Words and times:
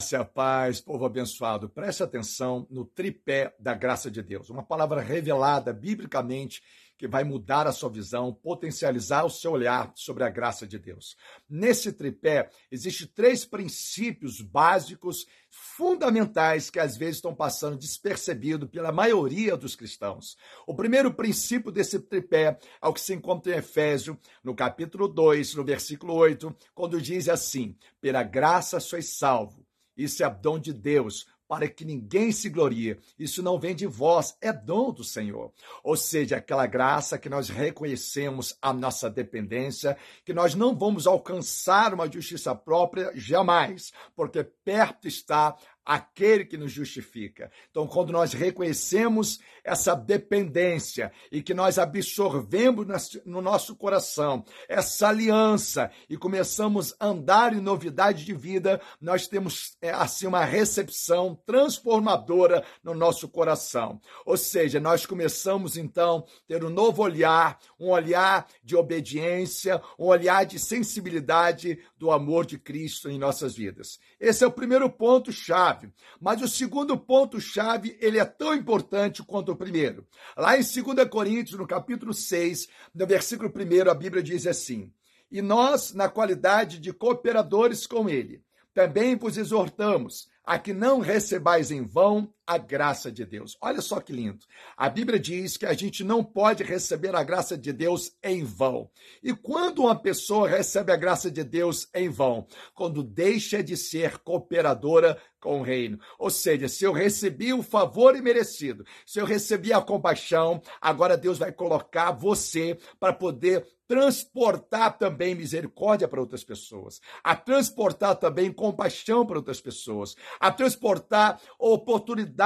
Graça, 0.00 0.24
paz, 0.24 0.80
povo 0.80 1.04
abençoado. 1.04 1.68
Preste 1.68 2.04
atenção 2.04 2.64
no 2.70 2.84
tripé 2.84 3.52
da 3.58 3.74
graça 3.74 4.08
de 4.08 4.22
Deus. 4.22 4.48
Uma 4.48 4.62
palavra 4.62 5.00
revelada 5.00 5.72
biblicamente 5.72 6.62
que 6.96 7.08
vai 7.08 7.24
mudar 7.24 7.66
a 7.66 7.72
sua 7.72 7.90
visão, 7.90 8.32
potencializar 8.32 9.24
o 9.24 9.30
seu 9.30 9.50
olhar 9.50 9.90
sobre 9.96 10.22
a 10.22 10.30
graça 10.30 10.68
de 10.68 10.78
Deus. 10.78 11.16
Nesse 11.50 11.92
tripé, 11.92 12.48
existem 12.70 13.08
três 13.08 13.44
princípios 13.44 14.40
básicos, 14.40 15.26
fundamentais, 15.50 16.70
que 16.70 16.78
às 16.78 16.96
vezes 16.96 17.16
estão 17.16 17.34
passando 17.34 17.76
despercebido 17.76 18.68
pela 18.68 18.92
maioria 18.92 19.56
dos 19.56 19.74
cristãos. 19.74 20.36
O 20.64 20.76
primeiro 20.76 21.12
princípio 21.12 21.72
desse 21.72 21.98
tripé 21.98 22.56
é 22.80 22.86
o 22.86 22.92
que 22.92 23.00
se 23.00 23.14
encontra 23.14 23.52
em 23.52 23.58
Efésio, 23.58 24.16
no 24.44 24.54
capítulo 24.54 25.08
2, 25.08 25.56
no 25.56 25.64
versículo 25.64 26.14
8, 26.14 26.54
quando 26.72 27.02
diz 27.02 27.28
assim: 27.28 27.76
Pela 28.00 28.22
graça 28.22 28.78
sois 28.78 29.16
salvo 29.16 29.67
isso 29.98 30.24
é 30.24 30.30
dom 30.30 30.58
de 30.58 30.72
Deus, 30.72 31.26
para 31.48 31.66
que 31.66 31.84
ninguém 31.84 32.30
se 32.30 32.50
glorie. 32.50 32.98
Isso 33.18 33.42
não 33.42 33.58
vem 33.58 33.74
de 33.74 33.86
vós, 33.86 34.36
é 34.40 34.52
dom 34.52 34.92
do 34.92 35.02
Senhor. 35.02 35.50
Ou 35.82 35.96
seja, 35.96 36.36
aquela 36.36 36.66
graça 36.66 37.18
que 37.18 37.28
nós 37.28 37.48
reconhecemos 37.48 38.56
a 38.60 38.72
nossa 38.72 39.08
dependência, 39.08 39.96
que 40.24 40.34
nós 40.34 40.54
não 40.54 40.76
vamos 40.76 41.06
alcançar 41.06 41.94
uma 41.94 42.10
justiça 42.10 42.54
própria 42.54 43.10
jamais, 43.14 43.92
porque 44.14 44.44
perto 44.44 45.08
está 45.08 45.56
aquele 45.88 46.44
que 46.44 46.58
nos 46.58 46.70
justifica. 46.70 47.50
Então, 47.70 47.86
quando 47.86 48.12
nós 48.12 48.34
reconhecemos 48.34 49.40
essa 49.64 49.94
dependência 49.94 51.10
e 51.32 51.42
que 51.42 51.54
nós 51.54 51.78
absorvemos 51.78 52.86
no 53.24 53.40
nosso 53.40 53.74
coração 53.74 54.44
essa 54.68 55.08
aliança 55.08 55.90
e 56.08 56.18
começamos 56.18 56.94
a 57.00 57.06
andar 57.06 57.54
em 57.54 57.60
novidade 57.60 58.26
de 58.26 58.34
vida, 58.34 58.78
nós 59.00 59.26
temos 59.26 59.78
é, 59.80 59.90
assim 59.90 60.26
uma 60.26 60.44
recepção 60.44 61.34
transformadora 61.46 62.62
no 62.84 62.92
nosso 62.94 63.26
coração. 63.26 63.98
Ou 64.26 64.36
seja, 64.36 64.78
nós 64.78 65.06
começamos 65.06 65.78
então 65.78 66.26
a 66.26 66.46
ter 66.46 66.62
um 66.62 66.70
novo 66.70 67.02
olhar, 67.02 67.58
um 67.80 67.88
olhar 67.88 68.46
de 68.62 68.76
obediência, 68.76 69.80
um 69.98 70.04
olhar 70.04 70.44
de 70.44 70.58
sensibilidade 70.58 71.78
do 71.96 72.10
amor 72.10 72.44
de 72.44 72.58
Cristo 72.58 73.08
em 73.08 73.18
nossas 73.18 73.54
vidas. 73.54 73.98
Esse 74.20 74.44
é 74.44 74.46
o 74.46 74.52
primeiro 74.52 74.90
ponto 74.90 75.32
chave 75.32 75.77
chave. 75.78 75.92
Mas 76.20 76.42
o 76.42 76.48
segundo 76.48 76.98
ponto-chave, 76.98 77.96
ele 78.00 78.18
é 78.18 78.24
tão 78.24 78.54
importante 78.54 79.22
quanto 79.22 79.52
o 79.52 79.56
primeiro. 79.56 80.06
Lá 80.36 80.56
em 80.56 80.62
2 80.62 81.08
Coríntios, 81.08 81.58
no 81.58 81.66
capítulo 81.66 82.12
6, 82.12 82.68
no 82.94 83.06
versículo 83.06 83.50
1, 83.50 83.90
a 83.90 83.94
Bíblia 83.94 84.22
diz 84.22 84.46
assim: 84.46 84.92
E 85.30 85.40
nós, 85.40 85.94
na 85.94 86.08
qualidade 86.08 86.78
de 86.78 86.92
cooperadores 86.92 87.86
com 87.86 88.08
ele, 88.08 88.42
também 88.74 89.16
vos 89.16 89.36
exortamos 89.36 90.28
a 90.44 90.58
que 90.58 90.72
não 90.72 91.00
recebais 91.00 91.70
em 91.70 91.84
vão 91.84 92.32
a 92.48 92.56
graça 92.56 93.12
de 93.12 93.26
Deus. 93.26 93.58
Olha 93.60 93.82
só 93.82 94.00
que 94.00 94.10
lindo. 94.10 94.38
A 94.74 94.88
Bíblia 94.88 95.20
diz 95.20 95.58
que 95.58 95.66
a 95.66 95.74
gente 95.74 96.02
não 96.02 96.24
pode 96.24 96.64
receber 96.64 97.14
a 97.14 97.22
graça 97.22 97.58
de 97.58 97.74
Deus 97.74 98.16
em 98.24 98.42
vão. 98.42 98.90
E 99.22 99.34
quando 99.34 99.80
uma 99.80 99.94
pessoa 99.94 100.48
recebe 100.48 100.90
a 100.90 100.96
graça 100.96 101.30
de 101.30 101.44
Deus 101.44 101.86
em 101.94 102.08
vão? 102.08 102.46
Quando 102.74 103.02
deixa 103.02 103.62
de 103.62 103.76
ser 103.76 104.16
cooperadora 104.20 105.20
com 105.40 105.60
o 105.60 105.62
reino. 105.62 106.00
Ou 106.18 106.30
seja, 106.30 106.68
se 106.68 106.84
eu 106.84 106.92
recebi 106.92 107.52
o 107.52 107.62
favor 107.62 108.16
imerecido, 108.16 108.84
se 109.06 109.20
eu 109.20 109.26
recebi 109.26 109.72
a 109.72 109.80
compaixão, 109.80 110.60
agora 110.80 111.16
Deus 111.16 111.38
vai 111.38 111.52
colocar 111.52 112.12
você 112.12 112.78
para 112.98 113.12
poder 113.12 113.66
transportar 113.86 114.98
também 114.98 115.34
misericórdia 115.34 116.06
para 116.06 116.20
outras 116.20 116.44
pessoas, 116.44 117.00
a 117.24 117.34
transportar 117.34 118.16
também 118.16 118.52
compaixão 118.52 119.24
para 119.24 119.38
outras 119.38 119.62
pessoas, 119.62 120.14
a 120.38 120.52
transportar 120.52 121.40
oportunidade 121.58 122.37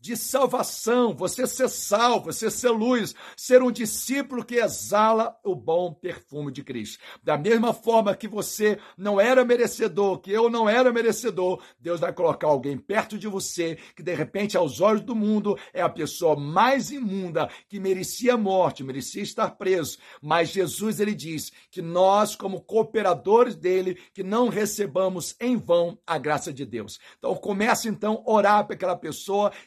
de 0.00 0.16
salvação, 0.16 1.14
você 1.14 1.46
ser 1.46 1.68
salvo, 1.68 2.32
você 2.32 2.50
ser 2.50 2.70
luz, 2.70 3.14
ser 3.36 3.62
um 3.62 3.70
discípulo 3.70 4.44
que 4.44 4.56
exala 4.56 5.38
o 5.44 5.54
bom 5.54 5.94
perfume 5.94 6.50
de 6.50 6.64
Cristo. 6.64 6.98
Da 7.22 7.38
mesma 7.38 7.72
forma 7.72 8.16
que 8.16 8.26
você 8.26 8.76
não 8.98 9.20
era 9.20 9.44
merecedor, 9.44 10.18
que 10.18 10.32
eu 10.32 10.50
não 10.50 10.68
era 10.68 10.92
merecedor, 10.92 11.62
Deus 11.78 12.00
vai 12.00 12.12
colocar 12.12 12.48
alguém 12.48 12.76
perto 12.76 13.16
de 13.16 13.28
você 13.28 13.78
que 13.94 14.02
de 14.02 14.14
repente 14.14 14.56
aos 14.56 14.80
olhos 14.80 15.02
do 15.02 15.14
mundo 15.14 15.56
é 15.72 15.80
a 15.80 15.88
pessoa 15.88 16.34
mais 16.34 16.90
imunda, 16.90 17.48
que 17.68 17.78
merecia 17.78 18.36
morte, 18.36 18.82
merecia 18.82 19.22
estar 19.22 19.52
preso, 19.52 19.98
mas 20.20 20.48
Jesus 20.48 20.98
ele 20.98 21.14
diz 21.14 21.52
que 21.70 21.80
nós 21.80 22.34
como 22.34 22.62
cooperadores 22.62 23.54
dele, 23.54 23.96
que 24.12 24.24
não 24.24 24.48
recebamos 24.48 25.36
em 25.40 25.56
vão 25.56 25.96
a 26.04 26.18
graça 26.18 26.52
de 26.52 26.66
Deus. 26.66 26.98
Então 27.18 27.34
comece 27.36 27.88
então 27.88 28.24
a 28.26 28.30
orar 28.32 28.66
para 28.66 28.74
aquela 28.74 28.96
pessoa 28.96 29.19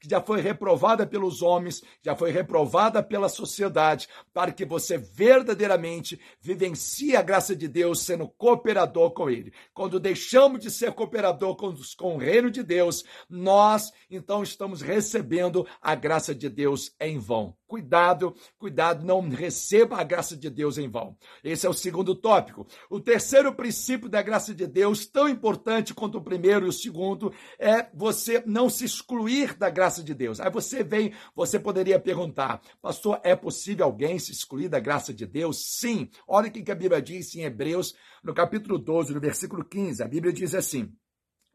que 0.00 0.08
já 0.08 0.20
foi 0.20 0.40
reprovada 0.40 1.06
pelos 1.06 1.42
homens, 1.42 1.82
já 2.02 2.14
foi 2.14 2.30
reprovada 2.30 3.02
pela 3.02 3.28
sociedade, 3.28 4.08
para 4.32 4.52
que 4.52 4.64
você 4.64 4.98
verdadeiramente 4.98 6.20
vivencie 6.40 7.16
a 7.16 7.22
graça 7.22 7.54
de 7.54 7.68
Deus 7.68 8.00
sendo 8.00 8.28
cooperador 8.28 9.12
com 9.12 9.28
ele. 9.28 9.52
Quando 9.72 10.00
deixamos 10.00 10.60
de 10.60 10.70
ser 10.70 10.92
cooperador 10.92 11.56
com, 11.56 11.74
com 11.96 12.14
o 12.14 12.18
reino 12.18 12.50
de 12.50 12.62
Deus, 12.62 13.04
nós 13.28 13.92
então 14.10 14.42
estamos 14.42 14.80
recebendo 14.80 15.66
a 15.80 15.94
graça 15.94 16.34
de 16.34 16.48
Deus 16.48 16.94
em 17.00 17.18
vão. 17.18 17.59
Cuidado, 17.70 18.34
cuidado, 18.58 19.06
não 19.06 19.28
receba 19.28 19.96
a 19.96 20.02
graça 20.02 20.36
de 20.36 20.50
Deus 20.50 20.76
em 20.76 20.88
vão. 20.88 21.16
Esse 21.44 21.68
é 21.68 21.70
o 21.70 21.72
segundo 21.72 22.16
tópico. 22.16 22.66
O 22.90 22.98
terceiro 22.98 23.54
princípio 23.54 24.08
da 24.08 24.20
graça 24.20 24.52
de 24.52 24.66
Deus, 24.66 25.06
tão 25.06 25.28
importante 25.28 25.94
quanto 25.94 26.18
o 26.18 26.20
primeiro 26.20 26.66
e 26.66 26.68
o 26.68 26.72
segundo, 26.72 27.32
é 27.60 27.88
você 27.94 28.42
não 28.44 28.68
se 28.68 28.84
excluir 28.84 29.56
da 29.56 29.70
graça 29.70 30.02
de 30.02 30.12
Deus. 30.12 30.40
Aí 30.40 30.50
você 30.50 30.82
vem, 30.82 31.14
você 31.32 31.60
poderia 31.60 32.00
perguntar, 32.00 32.60
pastor, 32.82 33.20
é 33.22 33.36
possível 33.36 33.84
alguém 33.84 34.18
se 34.18 34.32
excluir 34.32 34.68
da 34.68 34.80
graça 34.80 35.14
de 35.14 35.24
Deus? 35.24 35.78
Sim. 35.78 36.10
Olha 36.26 36.48
o 36.48 36.50
que 36.50 36.72
a 36.72 36.74
Bíblia 36.74 37.00
diz 37.00 37.36
em 37.36 37.42
Hebreus, 37.42 37.94
no 38.20 38.34
capítulo 38.34 38.78
12, 38.78 39.14
no 39.14 39.20
versículo 39.20 39.64
15. 39.64 40.02
A 40.02 40.08
Bíblia 40.08 40.32
diz 40.32 40.56
assim: 40.56 40.92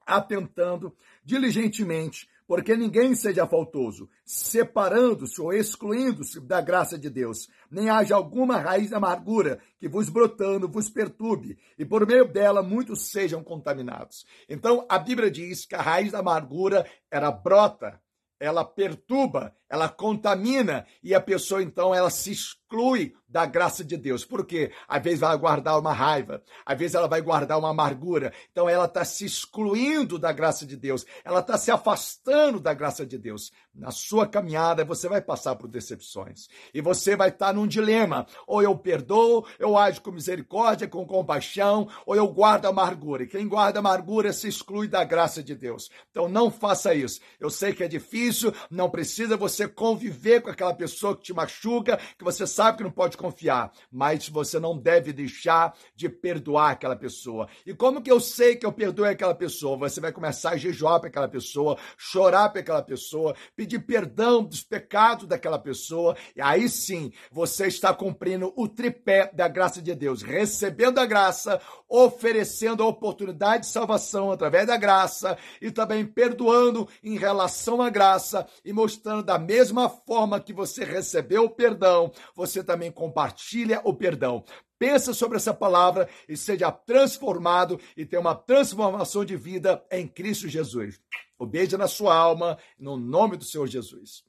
atentando 0.05 0.95
diligentemente 1.25 2.29
porque 2.47 2.75
ninguém 2.75 3.15
seja 3.15 3.47
faltoso, 3.47 4.09
separando-se 4.23 5.41
ou 5.41 5.53
excluindo-se 5.53 6.39
da 6.39 6.61
graça 6.61 6.97
de 6.97 7.09
Deus, 7.09 7.47
nem 7.69 7.89
haja 7.89 8.15
alguma 8.15 8.57
raiz 8.57 8.89
de 8.89 8.95
amargura 8.95 9.59
que 9.79 9.87
vos 9.87 10.09
brotando 10.09 10.69
vos 10.69 10.89
perturbe, 10.89 11.57
e 11.77 11.85
por 11.85 12.05
meio 12.05 12.25
dela 12.27 12.61
muitos 12.61 13.09
sejam 13.09 13.43
contaminados. 13.43 14.25
Então 14.47 14.85
a 14.89 14.99
Bíblia 14.99 15.31
diz 15.31 15.65
que 15.65 15.75
a 15.75 15.81
raiz 15.81 16.11
da 16.11 16.19
amargura 16.19 16.85
era 17.09 17.31
brota, 17.31 17.99
ela 18.39 18.63
perturba, 18.63 19.55
ela 19.75 19.89
contamina, 19.89 20.85
e 21.03 21.13
a 21.13 21.21
pessoa 21.21 21.61
então 21.61 21.93
ela 21.93 22.09
se 22.09 22.31
exclui 22.31 23.13
da 23.27 23.45
graça 23.45 23.83
de 23.83 23.97
Deus. 23.97 24.23
Por 24.23 24.45
quê? 24.45 24.71
Às 24.87 25.03
vezes 25.03 25.19
vai 25.19 25.37
guardar 25.37 25.77
uma 25.77 25.91
raiva, 25.91 26.41
às 26.65 26.77
vezes 26.77 26.95
ela 26.95 27.07
vai 27.07 27.21
guardar 27.21 27.59
uma 27.59 27.69
amargura. 27.69 28.31
Então 28.49 28.69
ela 28.69 28.85
está 28.85 29.03
se 29.03 29.25
excluindo 29.25 30.17
da 30.17 30.31
graça 30.31 30.65
de 30.65 30.77
Deus, 30.77 31.05
ela 31.23 31.41
está 31.41 31.57
se 31.57 31.69
afastando 31.69 32.61
da 32.61 32.73
graça 32.73 33.05
de 33.05 33.17
Deus. 33.17 33.51
Na 33.73 33.91
sua 33.91 34.25
caminhada 34.25 34.85
você 34.85 35.09
vai 35.09 35.21
passar 35.21 35.55
por 35.57 35.67
decepções 35.67 36.47
e 36.73 36.79
você 36.79 37.13
vai 37.17 37.27
estar 37.27 37.47
tá 37.47 37.53
num 37.53 37.67
dilema: 37.67 38.25
ou 38.47 38.63
eu 38.63 38.73
perdoo, 38.77 39.45
eu 39.59 39.77
ajo 39.77 40.01
com 40.01 40.11
misericórdia, 40.11 40.87
com 40.87 41.05
compaixão, 41.05 41.89
ou 42.05 42.15
eu 42.15 42.27
guardo 42.29 42.67
amargura. 42.67 43.23
E 43.23 43.27
quem 43.27 43.49
guarda 43.49 43.79
amargura 43.79 44.31
se 44.31 44.47
exclui 44.47 44.87
da 44.87 45.03
graça 45.03 45.43
de 45.43 45.53
Deus. 45.53 45.89
Então 46.09 46.29
não 46.29 46.49
faça 46.49 46.95
isso. 46.95 47.19
Eu 47.37 47.49
sei 47.49 47.73
que 47.73 47.83
é 47.83 47.87
difícil, 47.87 48.53
não 48.71 48.89
precisa 48.89 49.37
conviver 49.67 50.41
com 50.41 50.49
aquela 50.49 50.73
pessoa 50.73 51.15
que 51.15 51.23
te 51.23 51.33
machuca, 51.33 51.99
que 52.17 52.23
você 52.23 52.45
sabe 52.45 52.77
que 52.77 52.83
não 52.83 52.91
pode 52.91 53.17
confiar, 53.17 53.71
mas 53.91 54.27
você 54.29 54.59
não 54.59 54.77
deve 54.77 55.13
deixar 55.13 55.75
de 55.95 56.09
perdoar 56.09 56.71
aquela 56.71 56.95
pessoa. 56.95 57.47
E 57.65 57.73
como 57.73 58.01
que 58.01 58.11
eu 58.11 58.19
sei 58.19 58.55
que 58.55 58.65
eu 58.65 58.71
perdoei 58.71 59.11
aquela 59.11 59.35
pessoa? 59.35 59.77
Você 59.77 59.99
vai 59.99 60.11
começar 60.11 60.51
a 60.51 60.57
jejuar 60.57 60.99
para 60.99 61.09
aquela 61.09 61.27
pessoa, 61.27 61.77
chorar 61.97 62.49
para 62.49 62.61
aquela 62.61 62.81
pessoa, 62.81 63.35
pedir 63.55 63.79
perdão 63.79 64.43
dos 64.43 64.61
pecados 64.61 65.27
daquela 65.27 65.59
pessoa, 65.59 66.15
e 66.35 66.41
aí 66.41 66.67
sim 66.69 67.11
você 67.31 67.67
está 67.67 67.93
cumprindo 67.93 68.53
o 68.55 68.67
tripé 68.67 69.31
da 69.33 69.47
graça 69.47 69.81
de 69.81 69.93
Deus, 69.93 70.21
recebendo 70.21 70.99
a 70.99 71.05
graça, 71.05 71.61
oferecendo 71.87 72.83
a 72.83 72.87
oportunidade 72.87 73.63
de 73.63 73.69
salvação 73.69 74.31
através 74.31 74.67
da 74.67 74.77
graça 74.77 75.37
e 75.61 75.71
também 75.71 76.05
perdoando 76.05 76.87
em 77.03 77.17
relação 77.17 77.81
à 77.81 77.89
graça 77.89 78.47
e 78.63 78.73
mostrando 78.73 79.23
da 79.23 79.37
mesma 79.45 79.87
forma 79.87 80.39
que 80.39 80.51
você 80.51 80.83
recebeu 80.83 81.45
o 81.45 81.49
perdão, 81.49 82.11
você 82.35 82.63
também 82.63 82.91
compartilha 82.91 83.81
o 83.83 83.93
perdão. 83.93 84.43
Pensa 84.77 85.13
sobre 85.13 85.37
essa 85.37 85.53
palavra 85.53 86.09
e 86.27 86.35
seja 86.35 86.71
transformado 86.71 87.79
e 87.95 88.05
tenha 88.05 88.19
uma 88.19 88.35
transformação 88.35 89.23
de 89.23 89.37
vida 89.37 89.83
em 89.89 90.07
Cristo 90.07 90.49
Jesus. 90.49 90.99
O 91.39 91.45
beijo 91.45 91.77
na 91.77 91.87
sua 91.87 92.15
alma, 92.15 92.57
no 92.77 92.97
nome 92.97 93.37
do 93.37 93.45
Senhor 93.45 93.67
Jesus. 93.67 94.25